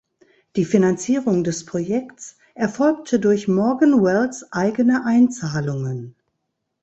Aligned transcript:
Die 0.55 0.65
Finanzierung 0.65 1.43
des 1.43 1.63
Projekts 1.67 2.35
erfolgte 2.55 3.19
durch 3.19 3.47
Morgan 3.47 4.01
Wells 4.03 4.51
eigene 4.51 5.05
Einzahlungen. 5.05 6.15